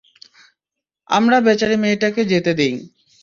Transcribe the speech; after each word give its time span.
আমরা 1.09 1.37
বেচারী 1.39 1.75
মেয়েটাকে 1.77 2.21
যেতে 2.31 2.51
দেই! 2.53 2.73